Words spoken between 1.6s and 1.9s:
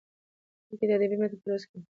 کې يې